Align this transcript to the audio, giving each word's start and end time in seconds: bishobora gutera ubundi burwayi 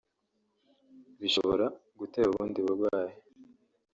bishobora 1.21 1.65
gutera 1.99 2.27
ubundi 2.29 2.59
burwayi 2.65 3.15